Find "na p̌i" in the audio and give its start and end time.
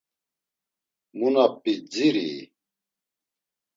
1.33-1.73